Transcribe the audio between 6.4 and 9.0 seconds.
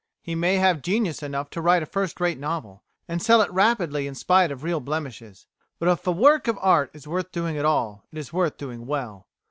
of art is worth doing at all, it is worth doing